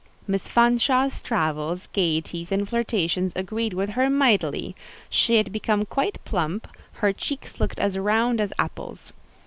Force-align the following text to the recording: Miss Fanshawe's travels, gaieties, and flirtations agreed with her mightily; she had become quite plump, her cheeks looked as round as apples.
Miss 0.25 0.47
Fanshawe's 0.47 1.21
travels, 1.21 1.85
gaieties, 1.93 2.51
and 2.51 2.67
flirtations 2.67 3.33
agreed 3.35 3.73
with 3.73 3.91
her 3.91 4.09
mightily; 4.09 4.75
she 5.11 5.35
had 5.35 5.51
become 5.51 5.85
quite 5.85 6.17
plump, 6.25 6.67
her 6.93 7.13
cheeks 7.13 7.59
looked 7.59 7.77
as 7.77 7.99
round 7.99 8.41
as 8.41 8.51
apples. 8.57 9.13